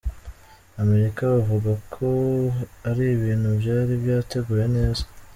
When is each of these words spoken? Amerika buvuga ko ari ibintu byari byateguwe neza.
Amerika 0.81 1.21
buvuga 1.33 1.71
ko 1.93 2.07
ari 2.89 3.03
ibintu 3.15 3.47
byari 3.59 3.93
byateguwe 4.03 4.63
neza. 4.75 5.03